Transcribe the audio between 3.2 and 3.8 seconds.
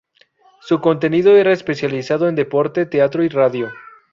y radio.